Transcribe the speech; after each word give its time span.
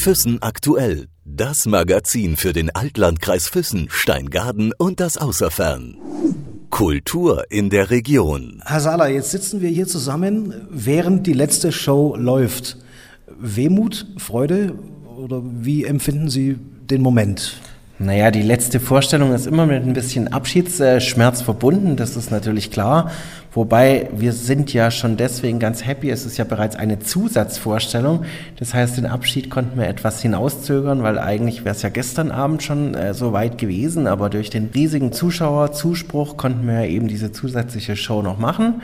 Füssen 0.00 0.40
aktuell. 0.40 1.08
Das 1.26 1.66
Magazin 1.66 2.38
für 2.38 2.54
den 2.54 2.70
Altlandkreis 2.70 3.48
Füssen, 3.48 3.88
Steingaden 3.90 4.72
und 4.78 4.98
das 4.98 5.18
Außerfern. 5.18 5.98
Kultur 6.70 7.44
in 7.50 7.68
der 7.68 7.90
Region. 7.90 8.62
Herr 8.64 8.80
Sala, 8.80 9.08
jetzt 9.08 9.30
sitzen 9.30 9.60
wir 9.60 9.68
hier 9.68 9.86
zusammen, 9.86 10.54
während 10.70 11.26
die 11.26 11.34
letzte 11.34 11.70
Show 11.70 12.16
läuft. 12.16 12.78
Wehmut, 13.38 14.06
Freude 14.16 14.72
oder 15.18 15.42
wie 15.44 15.84
empfinden 15.84 16.30
Sie 16.30 16.56
den 16.90 17.02
Moment? 17.02 17.60
Naja, 18.02 18.30
die 18.30 18.40
letzte 18.40 18.80
Vorstellung 18.80 19.34
ist 19.34 19.46
immer 19.46 19.66
mit 19.66 19.84
ein 19.84 19.92
bisschen 19.92 20.32
Abschiedsschmerz 20.32 21.42
verbunden, 21.42 21.96
das 21.96 22.16
ist 22.16 22.30
natürlich 22.30 22.70
klar. 22.70 23.10
Wobei 23.52 24.08
wir 24.16 24.32
sind 24.32 24.72
ja 24.72 24.90
schon 24.90 25.18
deswegen 25.18 25.58
ganz 25.58 25.84
happy, 25.84 26.08
es 26.08 26.24
ist 26.24 26.38
ja 26.38 26.44
bereits 26.44 26.76
eine 26.76 27.00
Zusatzvorstellung. 27.00 28.24
Das 28.58 28.72
heißt, 28.72 28.96
den 28.96 29.04
Abschied 29.04 29.50
konnten 29.50 29.78
wir 29.78 29.86
etwas 29.86 30.22
hinauszögern, 30.22 31.02
weil 31.02 31.18
eigentlich 31.18 31.66
wäre 31.66 31.74
es 31.74 31.82
ja 31.82 31.90
gestern 31.90 32.30
Abend 32.30 32.62
schon 32.62 32.94
äh, 32.94 33.12
so 33.12 33.34
weit 33.34 33.58
gewesen, 33.58 34.06
aber 34.06 34.30
durch 34.30 34.48
den 34.48 34.70
riesigen 34.74 35.12
Zuschauerzuspruch 35.12 36.38
konnten 36.38 36.66
wir 36.66 36.80
ja 36.80 36.86
eben 36.86 37.06
diese 37.06 37.32
zusätzliche 37.32 37.96
Show 37.96 38.22
noch 38.22 38.38
machen. 38.38 38.80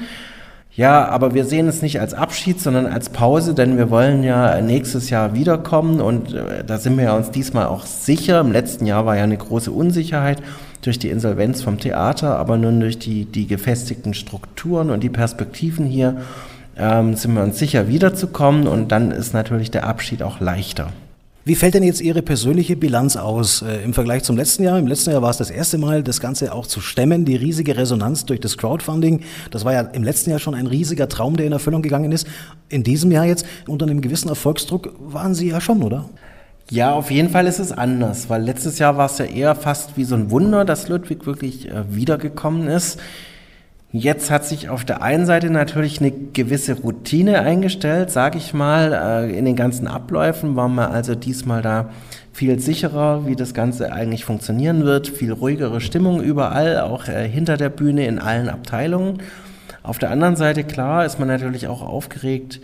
Ja, 0.77 1.09
aber 1.09 1.33
wir 1.33 1.47
sehen 1.47 1.69
es 1.69 1.81
nicht 1.81 2.01
als 2.01 2.13
Abschied, 2.13 2.61
sondern 2.61 2.85
als 2.85 3.09
Pause, 3.09 3.55
denn 3.55 3.79
wir 3.79 3.89
wollen 3.89 4.23
ja 4.23 4.61
nächstes 4.61 5.09
Jahr 5.09 5.33
wiederkommen 5.33 6.03
und 6.03 6.35
äh, 6.35 6.65
da 6.65 6.77
sind 6.77 6.99
wir 6.99 7.15
uns 7.15 7.31
diesmal 7.31 7.65
auch 7.65 7.87
sicher. 7.87 8.41
Im 8.41 8.53
letzten 8.53 8.85
Jahr 8.85 9.07
war 9.07 9.17
ja 9.17 9.23
eine 9.23 9.39
große 9.39 9.73
Unsicherheit 9.73 10.43
durch 10.83 10.99
die 10.99 11.09
Insolvenz 11.09 11.63
vom 11.63 11.81
Theater, 11.81 12.37
aber 12.37 12.59
nun 12.59 12.79
durch 12.79 12.99
die, 12.99 13.25
die 13.25 13.47
gefestigten 13.47 14.13
Strukturen 14.13 14.91
und 14.91 15.03
die 15.03 15.09
Perspektiven 15.09 15.87
hier 15.87 16.19
ähm, 16.77 17.15
sind 17.15 17.33
wir 17.33 17.43
uns 17.43 17.59
sicher 17.59 17.89
wiederzukommen 17.89 18.69
und 18.69 18.93
dann 18.93 19.13
ist 19.13 19.33
natürlich 19.33 19.71
der 19.71 19.87
Abschied 19.87 20.23
auch 20.23 20.41
leichter. 20.41 20.93
Wie 21.47 21.55
fällt 21.55 21.75
denn 21.75 21.85
jetzt 21.85 22.01
Ihre 22.01 22.23
persönliche 22.23 22.75
Bilanz 22.75 23.15
aus 23.15 23.63
äh, 23.63 23.85
im 23.85 23.95
Vergleich 23.95 24.25
zum 24.25 24.37
letzten 24.37 24.65
Jahr? 24.65 24.81
Im 24.81 24.89
letzten 24.89 25.13
Jahr 25.13 25.23
war 25.23 25.31
es 25.31 25.37
das 25.37 25.49
erste 25.49 25.79
Mal, 25.79 26.03
das 26.03 26.19
Ganze 26.19 26.53
auch 26.53 26.67
zu 26.67 26.81
stemmen, 26.81 27.25
die 27.25 27.37
riesige 27.37 27.77
Resonanz 27.77 28.27
durch 28.27 28.41
das 28.41 28.59
Crowdfunding. 28.59 29.21
Das 29.53 29.65
war 29.65 29.73
ja 29.73 29.83
im 29.83 30.03
letzten 30.03 30.31
Jahr 30.31 30.41
schon 30.41 30.57
ein 30.57 30.67
riesiger 30.67 31.09
Traum, 31.09 31.37
der 31.37 31.47
in 31.47 31.53
Erfüllung 31.53 31.83
gegangen 31.83 32.11
ist. 32.11 32.27
In 32.69 32.83
diesem 32.83 33.13
Jahr 33.13 33.27
jetzt 33.27 33.47
unter 33.69 33.87
einem 33.87 34.01
gewissen 34.01 34.29
Erfolgsdruck 34.29 34.93
waren 34.99 35.37
Sie 35.37 35.51
ja 35.51 35.61
schon, 35.61 35.85
oder? 35.85 36.11
Ja, 36.69 36.95
auf 36.95 37.13
jeden 37.13 37.31
Fall 37.31 37.47
ist 37.47 37.61
es 37.61 37.71
anders, 37.71 38.29
weil 38.29 38.43
letztes 38.43 38.81
Jahr 38.81 38.97
war 38.97 39.07
es 39.07 39.19
ja 39.19 39.27
eher 39.27 39.55
fast 39.55 39.97
wie 39.97 40.03
so 40.03 40.17
ein 40.17 40.33
Wunder, 40.33 40.65
dass 40.65 40.89
Ludwig 40.89 41.27
wirklich 41.27 41.69
äh, 41.71 41.85
wiedergekommen 41.95 42.67
ist. 42.67 42.99
Jetzt 43.93 44.31
hat 44.31 44.45
sich 44.45 44.69
auf 44.69 44.85
der 44.85 45.01
einen 45.01 45.27
Seite 45.27 45.49
natürlich 45.49 46.01
eine 46.01 46.11
gewisse 46.11 46.75
Routine 46.75 47.41
eingestellt, 47.41 48.11
sage 48.11 48.37
ich 48.37 48.53
mal. 48.53 48.93
Äh, 48.93 49.39
in 49.39 49.45
den 49.45 49.57
ganzen 49.57 49.87
Abläufen 49.87 50.57
waren 50.57 50.75
wir 50.75 50.91
also 50.91 51.15
diesmal 51.15 51.63
da 51.63 51.91
viel 52.33 52.59
sicherer, 52.59 53.27
wie 53.27 53.37
das 53.37 53.55
Ganze 53.55 53.93
eigentlich 53.93 54.25
funktionieren 54.25 54.85
wird, 54.85 55.09
viel 55.09 55.33
ruhigere 55.33 55.81
Stimmung 55.81 56.21
überall, 56.21 56.81
auch 56.81 57.09
äh, 57.09 57.29
hinter 57.29 57.57
der 57.57 57.71
Bühne 57.71 58.07
in 58.07 58.19
allen 58.19 58.49
Abteilungen. 58.49 59.23
Auf 59.83 59.99
der 59.99 60.11
anderen 60.11 60.37
Seite, 60.37 60.65
klar, 60.65 61.07
ist 61.07 61.19
man 61.21 61.29
natürlich 61.29 61.69
auch 61.69 61.81
aufgeregt. 61.81 62.61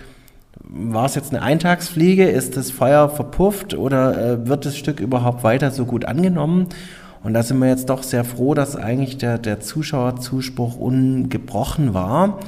War 0.64 1.06
es 1.06 1.14
jetzt 1.14 1.32
eine 1.32 1.40
Eintagsfliege? 1.40 2.28
Ist 2.28 2.56
das 2.56 2.70
Feuer 2.72 3.08
verpufft 3.08 3.74
oder 3.74 4.18
äh, 4.18 4.48
wird 4.48 4.66
das 4.66 4.76
Stück 4.76 4.98
überhaupt 4.98 5.44
weiter 5.44 5.70
so 5.70 5.86
gut 5.86 6.04
angenommen? 6.04 6.66
Und 7.22 7.34
da 7.34 7.42
sind 7.42 7.58
wir 7.58 7.68
jetzt 7.68 7.88
doch 7.88 8.02
sehr 8.02 8.24
froh, 8.24 8.54
dass 8.54 8.76
eigentlich 8.76 9.16
der, 9.16 9.38
der 9.38 9.60
Zuschauerzuspruch 9.60 10.76
ungebrochen 10.76 11.94
war. 11.94 12.40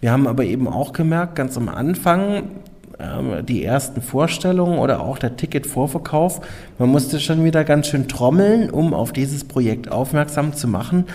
Wir 0.00 0.12
haben 0.12 0.26
aber 0.26 0.44
eben 0.44 0.68
auch 0.68 0.92
gemerkt, 0.92 1.34
ganz 1.36 1.56
am 1.56 1.68
Anfang, 1.68 2.42
äh, 2.98 3.42
die 3.42 3.64
ersten 3.64 4.02
Vorstellungen 4.02 4.78
oder 4.78 5.00
auch 5.00 5.18
der 5.18 5.36
Ticketvorverkauf, 5.36 6.40
man 6.78 6.88
musste 6.88 7.20
schon 7.20 7.44
wieder 7.44 7.64
ganz 7.64 7.86
schön 7.86 8.08
trommeln, 8.08 8.70
um 8.70 8.92
auf 8.92 9.12
dieses 9.12 9.44
Projekt 9.44 9.90
aufmerksam 9.90 10.52
zu 10.52 10.68
machen. 10.68 11.06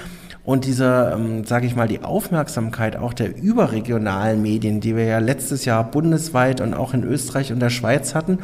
Und 0.46 0.66
diese, 0.66 1.14
ähm, 1.16 1.46
sage 1.46 1.66
ich 1.68 1.76
mal, 1.76 1.88
die 1.88 2.04
Aufmerksamkeit 2.04 2.98
auch 2.98 3.14
der 3.14 3.36
überregionalen 3.36 4.42
Medien, 4.42 4.82
die 4.82 4.96
wir 4.96 5.06
ja 5.06 5.20
letztes 5.20 5.64
Jahr 5.64 5.90
bundesweit 5.90 6.60
und 6.60 6.74
auch 6.74 6.94
in 6.94 7.04
Österreich 7.04 7.54
und 7.54 7.62
der 7.62 7.70
Schweiz 7.70 8.14
hatten, 8.14 8.40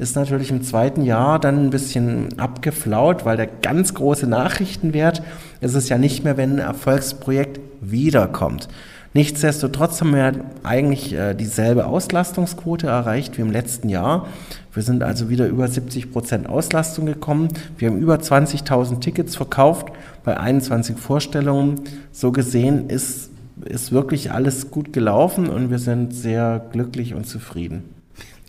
ist 0.00 0.16
natürlich 0.16 0.50
im 0.50 0.62
zweiten 0.62 1.02
Jahr 1.02 1.38
dann 1.38 1.66
ein 1.66 1.70
bisschen 1.70 2.38
abgeflaut, 2.38 3.26
weil 3.26 3.36
der 3.36 3.46
ganz 3.46 3.92
große 3.92 4.26
Nachrichtenwert 4.26 5.22
ist 5.60 5.74
es 5.74 5.90
ja 5.90 5.98
nicht 5.98 6.24
mehr, 6.24 6.38
wenn 6.38 6.52
ein 6.52 6.58
Erfolgsprojekt 6.58 7.60
wiederkommt. 7.82 8.68
Nichtsdestotrotz 9.12 10.00
haben 10.00 10.14
wir 10.14 10.32
eigentlich 10.62 11.12
äh, 11.12 11.34
dieselbe 11.34 11.86
Auslastungsquote 11.86 12.86
erreicht 12.86 13.36
wie 13.36 13.42
im 13.42 13.50
letzten 13.50 13.90
Jahr. 13.90 14.26
Wir 14.72 14.82
sind 14.82 15.02
also 15.02 15.28
wieder 15.28 15.48
über 15.48 15.68
70 15.68 16.12
Prozent 16.12 16.48
Auslastung 16.48 17.04
gekommen. 17.04 17.48
Wir 17.76 17.90
haben 17.90 17.98
über 17.98 18.14
20.000 18.14 19.00
Tickets 19.00 19.36
verkauft 19.36 19.88
bei 20.24 20.38
21 20.38 20.96
Vorstellungen. 20.96 21.80
So 22.10 22.32
gesehen 22.32 22.88
ist, 22.88 23.30
ist 23.66 23.92
wirklich 23.92 24.32
alles 24.32 24.70
gut 24.70 24.94
gelaufen 24.94 25.50
und 25.50 25.70
wir 25.70 25.78
sind 25.78 26.14
sehr 26.14 26.64
glücklich 26.72 27.12
und 27.14 27.26
zufrieden. 27.26 27.99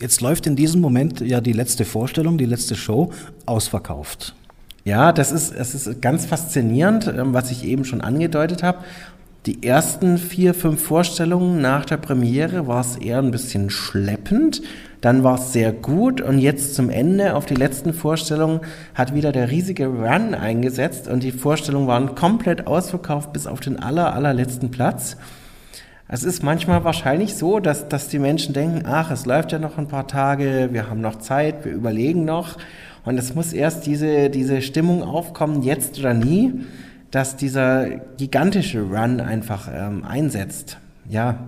Jetzt 0.02 0.20
läuft 0.20 0.48
in 0.48 0.56
diesem 0.56 0.82
Moment 0.82 1.22
ja 1.22 1.42
die 1.42 1.54
letzte 1.54 1.86
Vorstellung, 1.86 2.40
die 2.40 2.46
letzte 2.46 2.76
Show 2.76 3.12
ausverkauft. 3.46 4.34
Ja, 4.84 5.12
das 5.12 5.32
ist, 5.32 5.54
es 5.54 5.76
ist 5.76 6.02
ganz 6.02 6.26
faszinierend, 6.26 7.08
ähm, 7.08 7.34
was 7.34 7.52
ich 7.52 7.64
eben 7.64 7.86
schon 7.86 8.02
angedeutet 8.02 8.64
habe. 8.64 8.80
Die 9.46 9.64
ersten 9.64 10.18
vier, 10.18 10.56
fünf 10.56 10.84
Vorstellungen 10.84 11.62
nach 11.62 11.86
der 11.86 11.98
Premiere 11.98 12.68
war 12.68 12.82
es 12.82 12.98
eher 12.98 13.20
ein 13.20 13.30
bisschen 13.30 13.70
schleppend. 13.70 14.64
Dann 15.02 15.24
war 15.24 15.36
es 15.36 15.54
sehr 15.54 15.72
gut 15.72 16.20
und 16.20 16.40
jetzt 16.40 16.74
zum 16.74 16.90
Ende 16.90 17.36
auf 17.36 17.46
die 17.46 17.56
letzten 17.56 17.94
Vorstellungen 17.94 18.62
hat 18.96 19.14
wieder 19.14 19.32
der 19.32 19.52
riesige 19.52 19.88
Run 19.88 20.34
eingesetzt 20.34 21.08
und 21.08 21.22
die 21.22 21.32
Vorstellungen 21.32 21.88
waren 21.88 22.16
komplett 22.16 22.66
ausverkauft 22.66 23.34
bis 23.34 23.46
auf 23.46 23.60
den 23.60 23.80
aller, 23.80 24.14
allerletzten 24.14 24.72
Platz. 24.72 25.18
Es 26.14 26.26
ist 26.26 26.44
manchmal 26.44 26.84
wahrscheinlich 26.84 27.36
so, 27.36 27.62
dass, 27.62 27.88
dass 27.88 28.10
die 28.10 28.20
Menschen 28.20 28.54
denken, 28.54 28.84
ach, 28.86 29.12
es 29.12 29.26
läuft 29.26 29.54
ja 29.54 29.60
noch 29.60 29.78
ein 29.78 29.88
paar 29.88 30.08
Tage, 30.08 30.68
wir 30.74 30.90
haben 30.90 31.00
noch 31.00 31.20
Zeit, 31.20 31.64
wir 31.64 31.72
überlegen 31.72 32.26
noch. 32.26 32.58
Und 33.06 33.18
es 33.18 33.34
muss 33.34 33.54
erst 33.54 33.86
diese, 33.86 34.30
diese 34.30 34.62
Stimmung 34.62 35.04
aufkommen, 35.04 35.64
jetzt 35.64 35.98
oder 36.00 36.14
nie, 36.14 36.66
dass 37.12 37.38
dieser 37.38 37.88
gigantische 38.18 38.82
Run 38.82 39.22
einfach 39.22 39.70
ähm, 39.74 40.04
einsetzt. 40.04 40.80
Ja, 41.08 41.46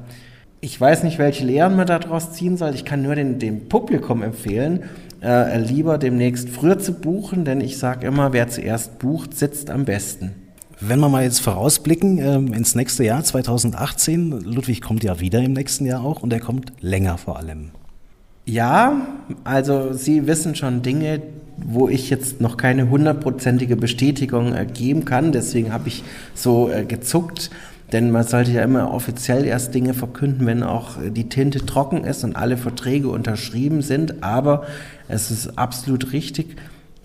ich 0.62 0.80
weiß 0.80 1.03
nicht, 1.03 1.19
welche 1.19 1.44
Lehren 1.44 1.75
man 1.75 1.85
daraus 1.85 2.31
ziehen 2.31 2.56
soll. 2.56 2.74
Ich 2.74 2.85
kann 2.85 3.01
nur 3.01 3.16
den, 3.16 3.40
dem 3.40 3.68
Publikum 3.68 4.24
empfehlen, 4.24 4.85
äh, 5.22 5.59
lieber 5.59 5.97
demnächst 5.97 6.50
früher 6.50 6.80
zu 6.80 6.94
buchen, 6.94 7.44
denn 7.44 7.59
ich 7.59 7.78
sage 7.78 8.07
immer, 8.07 8.31
wer 8.31 8.47
zuerst 8.47 8.97
bucht, 8.97 9.34
sitzt 9.34 9.69
am 9.69 9.84
besten. 9.84 10.43
Wenn 10.79 11.00
wir 11.00 11.09
mal 11.09 11.23
jetzt 11.23 11.39
vorausblicken 11.39 12.17
ähm, 12.17 12.53
ins 12.53 12.75
nächste 12.75 13.03
Jahr 13.03 13.23
2018, 13.23 14.41
Ludwig 14.41 14.81
kommt 14.81 15.03
ja 15.03 15.19
wieder 15.19 15.39
im 15.39 15.53
nächsten 15.53 15.85
Jahr 15.85 16.03
auch 16.03 16.22
und 16.23 16.34
er 16.34 16.39
kommt 16.39 16.73
länger 16.81 17.17
vor 17.17 17.38
allem. 17.38 17.72
Ja, 18.45 19.07
also 19.45 19.94
Sie 19.94 20.28
wissen 20.28 20.56
schon 20.56 20.81
Dinge, 20.81 21.22
wo 21.57 21.88
ich 21.88 22.09
jetzt 22.09 22.41
noch 22.41 22.57
keine 22.57 22.89
hundertprozentige 22.89 23.75
Bestätigung 23.75 24.53
äh, 24.53 24.66
geben 24.66 25.06
kann. 25.06 25.31
Deswegen 25.31 25.72
habe 25.72 25.88
ich 25.88 26.03
so 26.33 26.69
äh, 26.69 26.83
gezuckt. 26.83 27.50
Denn 27.94 28.09
man 28.09 28.23
sollte 28.23 28.51
ja 28.51 28.63
immer 28.63 28.91
offiziell 28.91 29.45
erst 29.45 29.75
Dinge 29.75 29.94
verkünden, 29.94 30.47
wenn 30.47 30.63
auch 30.63 31.00
äh, 31.00 31.12
die 31.12 31.29
Tinte 31.29 31.66
trocken 31.66 32.03
ist 32.03 32.23
und 32.23 32.35
alle 32.35 32.57
Verträge 32.57 33.07
unterschrieben 33.07 33.81
sind. 33.81 34.23
Aber 34.23 34.66
es 35.07 35.31
ist 35.31 35.57
absolut 35.57 36.12
richtig, 36.12 36.56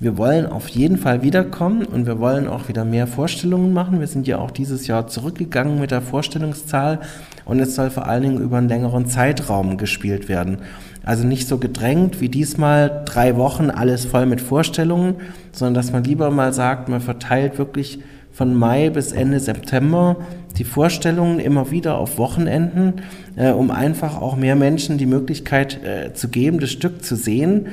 wir 0.01 0.17
wollen 0.17 0.47
auf 0.47 0.69
jeden 0.69 0.97
Fall 0.97 1.23
wiederkommen 1.23 1.85
und 1.85 2.07
wir 2.07 2.21
wollen 2.21 2.47
auch 2.47 2.69
wieder 2.69 2.85
mehr 2.85 3.09
Vorstellungen 3.09 3.73
machen. 3.73 3.99
Wir 3.99 4.07
sind 4.07 4.29
ja 4.29 4.39
auch 4.39 4.53
dieses 4.53 4.87
Jahr 4.87 5.09
zurückgegangen 5.09 5.81
mit 5.81 5.91
der 5.91 6.03
Vorstellungszahl 6.03 7.01
und 7.45 7.59
es 7.59 7.75
soll 7.75 7.91
vor 7.91 8.07
allen 8.07 8.23
Dingen 8.23 8.41
über 8.41 8.59
einen 8.59 8.69
längeren 8.69 9.07
Zeitraum 9.07 9.77
gespielt 9.77 10.29
werden. 10.29 10.59
Also 11.05 11.27
nicht 11.27 11.49
so 11.49 11.59
gedrängt 11.59 12.21
wie 12.21 12.29
diesmal 12.29 13.03
drei 13.07 13.37
Wochen 13.37 13.71
alles 13.71 14.05
voll 14.05 14.27
mit 14.27 14.41
Vorstellungen, 14.41 15.17
sondern 15.51 15.75
dass 15.75 15.91
man 15.91 16.05
lieber 16.05 16.31
mal 16.31 16.53
sagt, 16.53 16.89
man 16.89 17.01
verteilt 17.01 17.59
wirklich 17.59 17.99
von 18.31 18.55
Mai 18.55 18.91
bis 18.91 19.11
Ende 19.11 19.41
September 19.41 20.17
die 20.59 20.65
Vorstellungen 20.65 21.41
immer 21.41 21.73
wieder 21.73 21.99
auf 21.99 22.19
Wochenenden, 22.19 23.03
äh, 23.35 23.51
um 23.51 23.73
einfach 23.73 24.21
auch 24.21 24.37
mehr 24.37 24.55
Menschen 24.55 24.97
die 24.97 25.07
Möglichkeit 25.07 25.83
äh, 25.83 26.15
zu 26.15 26.29
geben, 26.29 26.61
das 26.61 26.71
Stück 26.71 27.05
zu 27.05 27.17
sehen 27.17 27.67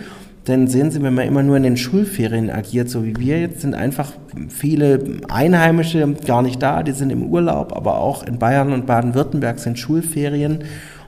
denn 0.48 0.68
sehen 0.68 0.92
Sie, 0.92 1.02
wenn 1.02 1.16
man 1.16 1.28
immer 1.28 1.42
nur 1.42 1.58
in 1.58 1.64
den 1.64 1.78
Schulferien 1.78 2.52
agiert, 2.52 2.90
so 2.90 3.04
wie 3.04 3.16
wir 3.18 3.40
jetzt, 3.40 3.62
sind 3.62 3.74
einfach 3.74 4.12
viele 4.50 5.20
Einheimische 5.28 6.16
gar 6.26 6.42
nicht 6.42 6.62
da, 6.62 6.84
die 6.84 6.92
sind 6.92 7.10
im 7.10 7.24
Urlaub, 7.24 7.76
aber 7.76 8.00
auch 8.00 8.24
in 8.24 8.38
Bayern 8.38 8.72
und 8.72 8.86
Baden-Württemberg 8.86 9.60
sind 9.60 9.80
Schulferien. 9.80 10.60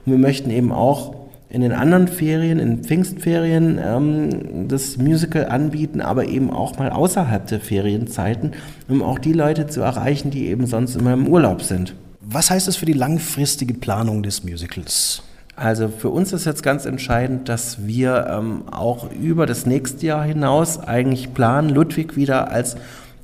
Und 0.04 0.12
wir 0.12 0.18
möchten 0.18 0.50
eben 0.50 0.72
auch 0.72 1.14
in 1.50 1.62
den 1.62 1.72
anderen 1.72 2.08
Ferien, 2.08 2.58
in 2.58 2.82
Pfingstferien, 2.84 3.78
ähm, 3.82 4.68
das 4.68 4.98
Musical 4.98 5.46
anbieten, 5.46 6.00
aber 6.00 6.26
eben 6.26 6.50
auch 6.50 6.78
mal 6.78 6.90
außerhalb 6.90 7.46
der 7.46 7.60
Ferienzeiten, 7.60 8.52
um 8.88 9.02
auch 9.02 9.18
die 9.18 9.32
Leute 9.32 9.66
zu 9.66 9.80
erreichen, 9.80 10.30
die 10.30 10.48
eben 10.48 10.66
sonst 10.66 10.96
immer 10.96 11.14
im 11.14 11.28
Urlaub 11.28 11.62
sind. 11.62 11.94
Was 12.20 12.50
heißt 12.50 12.68
das 12.68 12.76
für 12.76 12.86
die 12.86 12.92
langfristige 12.92 13.72
Planung 13.72 14.22
des 14.22 14.44
Musicals? 14.44 15.22
Also 15.58 15.88
für 15.88 16.10
uns 16.10 16.32
ist 16.32 16.44
jetzt 16.44 16.62
ganz 16.62 16.86
entscheidend, 16.86 17.48
dass 17.48 17.84
wir 17.84 18.28
ähm, 18.30 18.62
auch 18.70 19.10
über 19.10 19.44
das 19.44 19.66
nächste 19.66 20.06
Jahr 20.06 20.22
hinaus 20.22 20.78
eigentlich 20.78 21.34
planen, 21.34 21.70
Ludwig 21.70 22.14
wieder 22.14 22.52
als 22.52 22.76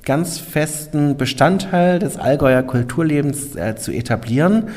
ganz 0.03 0.37
festen 0.37 1.15
Bestandteil 1.15 1.99
des 1.99 2.17
Allgäuer 2.17 2.61
Kulturlebens 2.63 3.55
äh, 3.55 3.77
zu 3.77 3.91
etablieren. 3.91 4.67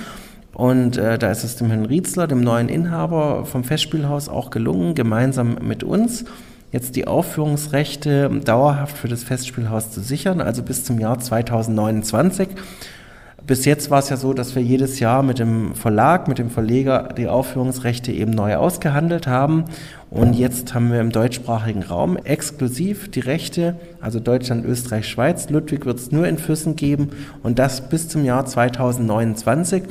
Und 0.54 0.98
äh, 0.98 1.18
da 1.18 1.32
ist 1.32 1.42
es 1.42 1.56
dem 1.56 1.68
Herrn 1.68 1.84
Rietzler, 1.84 2.28
dem 2.28 2.42
neuen 2.42 2.68
Inhaber 2.68 3.44
vom 3.44 3.64
Festspielhaus, 3.64 4.28
auch 4.28 4.50
gelungen, 4.50 4.94
gemeinsam 4.94 5.58
mit 5.60 5.82
uns 5.82 6.26
jetzt 6.70 6.96
die 6.96 7.06
Aufführungsrechte 7.06 8.30
dauerhaft 8.44 8.96
für 8.96 9.08
das 9.08 9.24
Festspielhaus 9.24 9.90
zu 9.90 10.00
sichern, 10.00 10.40
also 10.40 10.62
bis 10.62 10.84
zum 10.84 10.98
Jahr 11.00 11.18
2029. 11.18 12.48
Bis 13.48 13.64
jetzt 13.64 13.90
war 13.90 14.00
es 14.00 14.10
ja 14.10 14.18
so, 14.18 14.34
dass 14.34 14.54
wir 14.54 14.60
jedes 14.60 15.00
Jahr 15.00 15.22
mit 15.22 15.38
dem 15.38 15.74
Verlag, 15.74 16.28
mit 16.28 16.38
dem 16.38 16.50
Verleger 16.50 17.08
die 17.16 17.28
Aufführungsrechte 17.28 18.12
eben 18.12 18.30
neu 18.30 18.56
ausgehandelt 18.56 19.26
haben. 19.26 19.64
Und 20.10 20.34
jetzt 20.34 20.74
haben 20.74 20.92
wir 20.92 21.00
im 21.00 21.12
deutschsprachigen 21.12 21.82
Raum 21.82 22.18
exklusiv 22.18 23.10
die 23.10 23.20
Rechte, 23.20 23.76
also 24.02 24.20
Deutschland, 24.20 24.66
Österreich, 24.66 25.08
Schweiz. 25.08 25.48
Ludwig 25.48 25.86
wird 25.86 25.98
es 25.98 26.12
nur 26.12 26.28
in 26.28 26.36
Füssen 26.36 26.76
geben 26.76 27.08
und 27.42 27.58
das 27.58 27.88
bis 27.88 28.10
zum 28.10 28.22
Jahr 28.22 28.44
2029. 28.44 29.84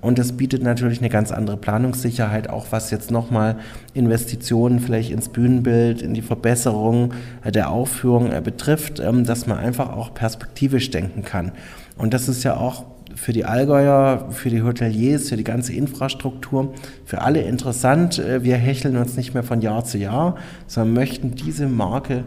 Und 0.00 0.18
das 0.18 0.32
bietet 0.32 0.64
natürlich 0.64 0.98
eine 0.98 1.08
ganz 1.08 1.30
andere 1.30 1.56
Planungssicherheit, 1.56 2.50
auch 2.50 2.66
was 2.70 2.90
jetzt 2.90 3.12
nochmal 3.12 3.56
Investitionen 3.94 4.80
vielleicht 4.80 5.12
ins 5.12 5.28
Bühnenbild, 5.28 6.02
in 6.02 6.12
die 6.12 6.22
Verbesserung 6.22 7.14
der 7.44 7.70
Aufführung 7.70 8.32
äh, 8.32 8.40
betrifft, 8.40 8.98
ähm, 8.98 9.24
dass 9.24 9.46
man 9.46 9.58
einfach 9.58 9.96
auch 9.96 10.12
perspektivisch 10.12 10.90
denken 10.90 11.22
kann. 11.22 11.52
Und 11.96 12.12
das 12.12 12.28
ist 12.28 12.42
ja 12.42 12.56
auch 12.56 12.95
für 13.16 13.32
die 13.32 13.44
Allgäuer, 13.44 14.28
für 14.30 14.50
die 14.50 14.62
Hoteliers, 14.62 15.30
für 15.30 15.36
die 15.36 15.44
ganze 15.44 15.72
Infrastruktur, 15.72 16.72
für 17.04 17.22
alle 17.22 17.40
interessant. 17.40 18.18
Äh, 18.18 18.44
wir 18.44 18.56
hecheln 18.56 18.96
uns 18.96 19.16
nicht 19.16 19.34
mehr 19.34 19.42
von 19.42 19.60
Jahr 19.60 19.84
zu 19.84 19.98
Jahr, 19.98 20.36
sondern 20.66 20.94
möchten 20.94 21.34
diese 21.34 21.66
Marke 21.66 22.24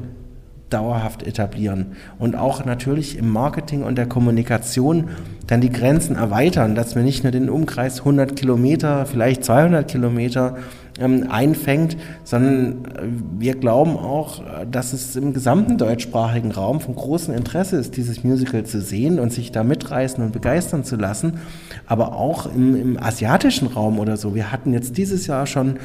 dauerhaft 0.70 1.24
etablieren 1.24 1.94
und 2.18 2.36
auch 2.36 2.66
natürlich 2.66 3.18
im 3.18 3.30
Marketing 3.30 3.84
und 3.84 3.98
der 3.98 4.08
Kommunikation 4.08 5.10
dann 5.48 5.62
die 5.62 5.72
Grenzen 5.72 6.16
erweitern, 6.16 6.76
dass 6.76 6.96
wir 6.96 7.04
nicht 7.04 7.24
nur 7.24 7.32
den 7.32 7.50
Umkreis 7.50 8.00
100 8.00 8.36
Kilometer, 8.36 9.06
vielleicht 9.06 9.44
200 9.44 9.88
Kilometer 9.90 10.58
ähm, 11.00 11.28
einfängt, 11.30 11.98
sondern 12.24 12.86
äh, 12.86 13.04
wir 13.40 13.56
glauben 13.56 13.98
auch, 13.98 14.42
äh, 14.42 14.68
dass 14.70 14.94
es 14.94 15.16
im 15.16 15.34
gesamten 15.34 15.78
deutschsprachigen 15.78 16.52
Raum 16.52 16.82
von 16.82 16.96
großem 16.96 17.34
Interesse 17.34 17.78
ist, 17.78 17.98
dieses 17.98 18.24
Musical 18.24 18.66
zu 18.66 18.82
sehen 18.82 19.20
und 19.20 19.32
sich 19.32 19.52
da 19.52 19.64
mitreißen 19.64 20.24
und 20.24 20.34
begeistern 20.34 20.84
zu 20.84 20.98
lassen, 20.98 21.40
aber 21.88 22.16
auch 22.16 22.54
im, 22.54 22.76
im 22.76 23.02
asiatischen 23.02 23.68
Raum 23.68 23.98
oder 23.98 24.18
so. 24.18 24.36
Wir 24.36 24.52
hatten 24.52 24.74
jetzt 24.74 24.98
dieses 24.98 25.26
Jahr 25.28 25.48
schon 25.48 25.78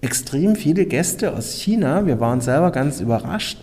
extrem 0.00 0.56
viele 0.56 0.86
Gäste 0.86 1.34
aus 1.34 1.52
China. 1.52 2.06
Wir 2.06 2.20
waren 2.20 2.40
selber 2.40 2.70
ganz 2.70 3.00
überrascht. 3.00 3.58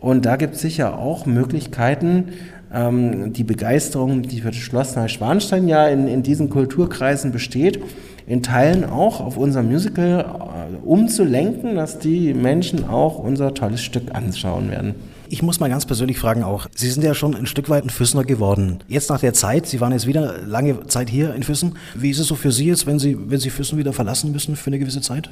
Und 0.00 0.24
da 0.24 0.36
gibt 0.36 0.54
es 0.54 0.60
sicher 0.60 0.98
auch 0.98 1.26
Möglichkeiten, 1.26 2.28
ähm, 2.72 3.32
die 3.32 3.44
Begeisterung, 3.44 4.22
die 4.22 4.40
für 4.40 4.48
das 4.48 4.56
Schloss 4.56 4.96
Neuschwanstein 4.96 5.68
ja 5.68 5.88
in, 5.88 6.06
in 6.06 6.22
diesen 6.22 6.50
Kulturkreisen 6.50 7.32
besteht, 7.32 7.80
in 8.26 8.42
Teilen 8.42 8.84
auch 8.84 9.20
auf 9.20 9.36
unser 9.36 9.62
Musical 9.62 10.20
äh, 10.20 10.86
umzulenken, 10.86 11.74
dass 11.74 11.98
die 11.98 12.34
Menschen 12.34 12.88
auch 12.88 13.18
unser 13.18 13.54
tolles 13.54 13.82
Stück 13.82 14.14
anschauen 14.14 14.70
werden. 14.70 14.94
Ich 15.30 15.42
muss 15.42 15.60
mal 15.60 15.68
ganz 15.68 15.84
persönlich 15.84 16.18
fragen 16.18 16.42
auch, 16.42 16.68
Sie 16.74 16.88
sind 16.88 17.02
ja 17.04 17.14
schon 17.14 17.34
ein 17.34 17.46
Stück 17.46 17.68
weit 17.68 17.84
ein 17.84 17.90
Füssener 17.90 18.24
geworden. 18.24 18.78
Jetzt 18.88 19.10
nach 19.10 19.20
der 19.20 19.34
Zeit, 19.34 19.66
Sie 19.66 19.80
waren 19.80 19.92
jetzt 19.92 20.06
wieder 20.06 20.38
lange 20.46 20.86
Zeit 20.86 21.10
hier 21.10 21.34
in 21.34 21.42
Füssen. 21.42 21.76
Wie 21.94 22.10
ist 22.10 22.18
es 22.18 22.28
so 22.28 22.34
für 22.34 22.52
Sie 22.52 22.66
jetzt, 22.66 22.86
wenn 22.86 22.98
Sie, 22.98 23.16
wenn 23.30 23.38
Sie 23.38 23.50
Füssen 23.50 23.78
wieder 23.78 23.92
verlassen 23.92 24.32
müssen 24.32 24.56
für 24.56 24.68
eine 24.68 24.78
gewisse 24.78 25.00
Zeit? 25.00 25.30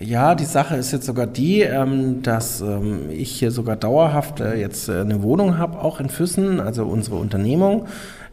Ja, 0.00 0.36
die 0.36 0.44
Sache 0.44 0.76
ist 0.76 0.92
jetzt 0.92 1.06
sogar 1.06 1.26
die, 1.26 1.62
ähm, 1.62 2.22
dass 2.22 2.60
ähm, 2.60 3.10
ich 3.10 3.32
hier 3.32 3.50
sogar 3.50 3.74
dauerhaft 3.74 4.38
äh, 4.38 4.54
jetzt 4.54 4.88
äh, 4.88 5.00
eine 5.00 5.24
Wohnung 5.24 5.58
habe, 5.58 5.80
auch 5.80 5.98
in 5.98 6.08
Füssen, 6.08 6.60
also 6.60 6.84
unsere 6.84 7.16
Unternehmung. 7.16 7.86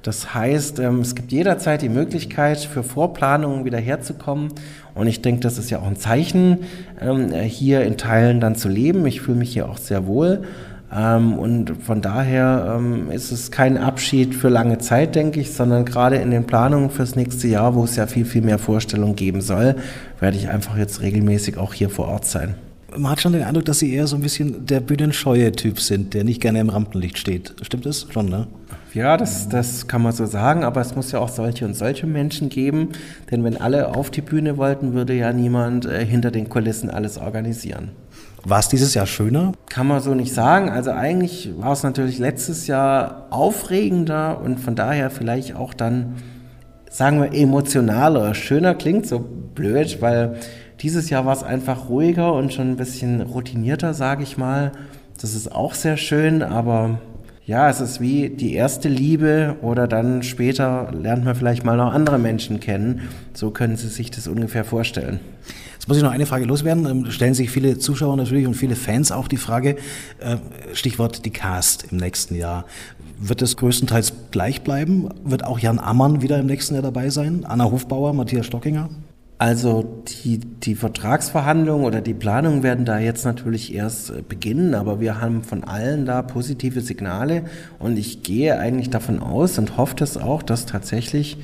Das 0.04 0.36
heißt, 0.36 0.78
ähm, 0.78 1.00
es 1.00 1.16
gibt 1.16 1.32
jederzeit 1.32 1.82
die 1.82 1.90
Möglichkeit, 1.90 2.60
für 2.60 2.84
Vorplanungen 2.84 3.66
wieder 3.66 3.80
herzukommen. 3.80 4.50
Und 4.94 5.08
ich 5.08 5.24
denke, 5.24 5.42
das 5.42 5.58
ist 5.58 5.72
ja 5.72 5.80
auch 5.80 5.88
ein 5.88 5.96
Zeichen, 5.96 6.66
ähm, 7.02 7.32
hier 7.32 7.82
in 7.82 7.98
Teilen 7.98 8.40
dann 8.40 8.54
zu 8.54 8.70
leben. 8.70 9.04
Ich 9.08 9.22
fühle 9.22 9.38
mich 9.38 9.54
hier 9.54 9.68
auch 9.68 9.80
sehr 9.80 10.06
wohl. 10.06 10.44
Ähm, 10.94 11.34
und 11.34 11.84
von 11.84 12.02
daher 12.02 12.80
ist 13.12 13.32
es 13.32 13.52
kein 13.52 13.78
Abschied 13.78 14.36
für 14.36 14.50
lange 14.50 14.78
Zeit, 14.78 15.16
denke 15.16 15.40
ich, 15.40 15.54
sondern 15.54 15.86
gerade 15.86 16.18
in 16.18 16.32
den 16.32 16.46
Planungen 16.46 16.90
fürs 16.90 17.16
nächste 17.16 17.48
Jahr, 17.48 17.76
wo 17.76 17.84
es 17.84 17.96
ja 17.96 18.08
viel, 18.08 18.26
viel 18.26 18.42
mehr 18.42 18.60
Vorstellungen 18.60 19.16
geben 19.16 19.42
soll, 19.42 19.76
werde 20.20 20.38
ich 20.38 20.50
einfach 20.50 20.78
jetzt 20.78 21.02
regelmäßig 21.02 21.58
auch 21.58 21.74
hier 21.74 21.90
vor 21.90 22.08
Ort 22.08 22.26
sein. 22.26 22.56
Man 22.98 23.12
hat 23.12 23.22
schon 23.22 23.34
den 23.34 23.44
Eindruck, 23.44 23.66
dass 23.66 23.80
Sie 23.80 23.94
eher 23.94 24.08
so 24.08 24.16
ein 24.16 24.22
bisschen 24.22 24.66
der 24.66 24.80
bühnenscheue 24.80 25.52
Typ 25.52 25.82
sind, 25.82 26.14
der 26.14 26.24
nicht 26.24 26.42
gerne 26.42 26.62
im 26.62 26.70
Rampenlicht 26.70 27.18
steht. 27.18 27.54
Stimmt 27.62 27.86
das 27.86 28.08
schon, 28.10 28.30
ne? 28.30 28.48
Ja, 28.94 29.18
das, 29.18 29.50
das 29.50 29.88
kann 29.88 30.02
man 30.02 30.14
so 30.14 30.26
sagen, 30.26 30.64
aber 30.64 30.80
es 30.80 30.96
muss 30.96 31.12
ja 31.12 31.20
auch 31.20 31.28
solche 31.28 31.66
und 31.66 31.74
solche 31.74 32.08
Menschen 32.08 32.48
geben, 32.48 32.90
denn 33.30 33.44
wenn 33.44 33.60
alle 33.60 33.94
auf 33.94 34.10
die 34.10 34.22
Bühne 34.22 34.56
wollten, 34.56 34.94
würde 34.94 35.14
ja 35.14 35.34
niemand 35.34 35.86
äh, 35.86 36.06
hinter 36.06 36.32
den 36.32 36.48
Kulissen 36.48 36.90
alles 36.90 37.18
organisieren. 37.18 37.90
War 38.48 38.60
es 38.60 38.68
dieses 38.68 38.94
Jahr 38.94 39.08
schöner? 39.08 39.54
Kann 39.70 39.88
man 39.88 40.02
so 40.02 40.14
nicht 40.14 40.32
sagen. 40.32 40.70
Also 40.70 40.92
eigentlich 40.92 41.50
war 41.58 41.72
es 41.72 41.82
natürlich 41.82 42.20
letztes 42.20 42.68
Jahr 42.68 43.26
aufregender 43.32 44.40
und 44.40 44.60
von 44.60 44.76
daher 44.76 45.10
vielleicht 45.10 45.56
auch 45.56 45.74
dann, 45.74 46.18
sagen 46.90 47.20
wir, 47.20 47.34
emotionaler. 47.34 48.36
Schöner 48.36 48.76
klingt 48.76 49.08
so 49.08 49.20
blöd, 49.20 50.00
weil 50.00 50.36
dieses 50.82 51.10
Jahr 51.10 51.26
war 51.26 51.34
es 51.34 51.42
einfach 51.42 51.90
ruhiger 51.90 52.34
und 52.34 52.54
schon 52.54 52.70
ein 52.70 52.78
bisschen 52.78 53.22
routinierter, 53.22 53.96
sage 53.96 54.22
ich 54.22 54.38
mal. 54.38 54.74
Das 55.20 55.34
ist 55.34 55.52
auch 55.52 55.74
sehr 55.74 55.98
schön, 55.98 56.44
aber 56.44 57.00
ja, 57.46 57.70
es 57.70 57.80
ist 57.80 58.02
wie 58.02 58.30
die 58.30 58.54
erste 58.54 58.90
Liebe 58.90 59.58
oder 59.62 59.88
dann 59.88 60.24
später 60.24 60.92
lernt 60.92 61.26
man 61.26 61.36
vielleicht 61.36 61.64
mal 61.64 61.78
noch 61.78 61.94
andere 61.94 62.18
Menschen 62.18 62.60
kennen. 62.60 63.02
So 63.34 63.52
können 63.52 63.76
Sie 63.76 63.88
sich 63.88 64.10
das 64.10 64.28
ungefähr 64.28 64.66
vorstellen. 64.66 65.20
Jetzt 65.74 65.88
muss 65.88 65.98
ich 65.98 66.04
noch 66.04 66.12
eine 66.12 66.26
Frage 66.26 66.46
loswerden. 66.46 66.88
Ähm, 66.88 67.12
stellen 67.12 67.36
sich 67.36 67.52
viele 67.52 67.78
Zuschauer 67.78 68.18
natürlich 68.18 68.48
und 68.48 68.56
viele 68.56 68.76
Fans 68.76 69.12
auch 69.12 69.28
die 69.28 69.38
Frage, 69.38 69.76
äh, 70.20 70.38
Stichwort 70.74 71.24
die 71.26 71.30
Cast 71.30 71.92
im 71.92 71.98
nächsten 71.98 72.34
Jahr. 72.34 72.66
Wird 73.20 73.44
es 73.44 73.56
größtenteils 73.58 74.14
gleich 74.32 74.64
bleiben? 74.64 75.10
Wird 75.24 75.44
auch 75.44 75.60
Jan 75.60 75.78
Ammann 75.78 76.24
wieder 76.24 76.40
im 76.40 76.48
nächsten 76.48 76.74
Jahr 76.74 76.84
dabei 76.84 77.12
sein? 77.12 77.46
Anna 77.46 77.66
Hofbauer, 77.66 78.14
Matthias 78.14 78.48
Stockinger? 78.48 78.90
Also 79.38 80.02
die, 80.24 80.38
die 80.40 80.76
Vertragsverhandlungen 80.76 81.86
oder 81.86 82.00
die 82.00 82.14
Planungen 82.14 82.64
werden 82.64 82.86
da 82.86 83.00
jetzt 83.00 83.26
natürlich 83.26 83.74
erst 83.74 84.12
äh, 84.12 84.22
beginnen, 84.28 84.76
aber 84.76 85.02
wir 85.02 85.20
haben 85.20 85.44
von 85.44 85.66
allen 85.66 86.06
da 86.06 86.22
positive 86.22 86.80
Signale 86.80 87.44
und 87.78 87.98
ich 87.98 88.24
gehe 88.24 88.58
eigentlich 88.58 88.90
davon 88.90 89.20
aus 89.20 89.58
und 89.58 89.76
hoffe 89.76 89.96
das 89.98 90.16
auch, 90.16 90.42
dass 90.42 90.66
tatsächlich 90.66 91.38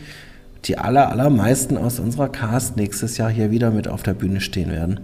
die 0.63 0.77
aller, 0.77 1.09
allermeisten 1.09 1.77
aus 1.77 1.99
unserer 1.99 2.29
Cast 2.29 2.77
nächstes 2.77 3.17
Jahr 3.17 3.29
hier 3.29 3.51
wieder 3.51 3.71
mit 3.71 3.89
auf 3.89 4.03
der 4.03 4.13
Bühne 4.13 4.39
stehen 4.39 4.71
werden. 4.71 5.01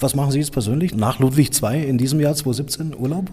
Was 0.00 0.16
machen 0.16 0.32
Sie 0.32 0.38
jetzt 0.38 0.52
persönlich 0.52 0.94
nach 0.96 1.20
Ludwig 1.20 1.50
II 1.62 1.88
in 1.88 1.98
diesem 1.98 2.18
Jahr 2.18 2.34
2017 2.34 2.96
Urlaub? 2.98 3.30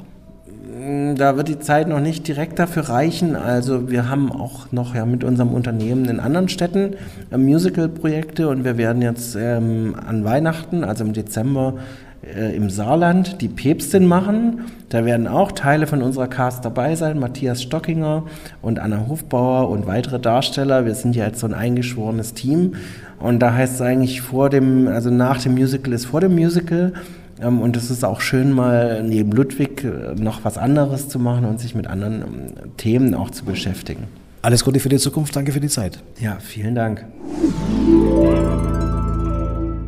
Da 1.15 1.37
wird 1.37 1.47
die 1.47 1.59
Zeit 1.59 1.87
noch 1.87 1.99
nicht 1.99 2.27
direkt 2.27 2.59
dafür 2.59 2.89
reichen. 2.89 3.35
Also 3.35 3.89
wir 3.89 4.09
haben 4.09 4.31
auch 4.31 4.71
noch 4.71 4.95
ja 4.95 5.05
mit 5.05 5.23
unserem 5.23 5.53
Unternehmen 5.53 6.05
in 6.05 6.19
anderen 6.19 6.49
Städten 6.49 6.95
äh, 7.31 7.37
Musical-Projekte 7.37 8.47
und 8.47 8.63
wir 8.63 8.77
werden 8.77 9.01
jetzt 9.01 9.35
ähm, 9.35 9.95
an 10.05 10.23
Weihnachten, 10.23 10.83
also 10.83 11.03
im 11.03 11.13
Dezember, 11.13 11.75
äh, 12.23 12.55
im 12.55 12.69
Saarland 12.69 13.41
die 13.41 13.47
Päpstin 13.47 14.05
machen. 14.05 14.65
Da 14.89 15.05
werden 15.05 15.27
auch 15.27 15.51
Teile 15.51 15.87
von 15.87 16.01
unserer 16.01 16.27
Cast 16.27 16.65
dabei 16.65 16.95
sein, 16.95 17.19
Matthias 17.19 17.61
Stockinger 17.63 18.23
und 18.61 18.79
Anna 18.79 19.05
Hofbauer 19.07 19.69
und 19.69 19.87
weitere 19.87 20.19
Darsteller. 20.19 20.85
Wir 20.85 20.95
sind 20.95 21.15
ja 21.15 21.25
jetzt 21.25 21.39
so 21.39 21.47
ein 21.47 21.53
eingeschworenes 21.53 22.33
Team 22.33 22.75
und 23.19 23.39
da 23.39 23.53
heißt 23.53 23.75
es 23.75 23.81
eigentlich 23.81 24.21
vor 24.21 24.49
dem, 24.49 24.87
also 24.87 25.09
nach 25.09 25.41
dem 25.41 25.53
Musical 25.53 25.93
ist 25.93 26.05
vor 26.05 26.21
dem 26.21 26.35
Musical 26.35 26.93
und 27.41 27.75
es 27.75 27.89
ist 27.89 28.03
auch 28.03 28.21
schön, 28.21 28.51
mal 28.51 29.03
neben 29.03 29.31
Ludwig 29.31 29.83
äh, 29.83 30.15
noch 30.15 30.43
was 30.43 30.57
anderes 30.57 31.09
zu 31.09 31.19
machen 31.19 31.45
und 31.45 31.59
sich 31.59 31.75
mit 31.75 31.87
anderen 31.87 32.21
ähm, 32.21 32.77
Themen 32.77 33.13
auch 33.13 33.29
zu 33.29 33.45
beschäftigen. 33.45 34.07
Alles 34.41 34.63
Gute 34.63 34.79
für 34.79 34.89
die 34.89 34.97
Zukunft, 34.97 35.35
danke 35.35 35.51
für 35.51 35.59
die 35.59 35.69
Zeit. 35.69 36.01
Ja, 36.19 36.37
vielen 36.39 36.75
Dank. 36.75 37.05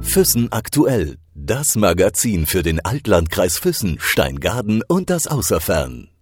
Füssen 0.01 0.51
aktuell. 0.51 1.15
Das 1.33 1.75
Magazin 1.75 2.45
für 2.45 2.61
den 2.61 2.79
Altlandkreis 2.79 3.57
Füssen, 3.57 3.97
Steingaden 3.99 4.83
und 4.87 5.09
das 5.09 5.27
Außerfern. 5.27 6.12